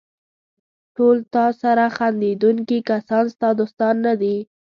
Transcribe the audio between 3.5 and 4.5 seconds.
دوستان نه دي.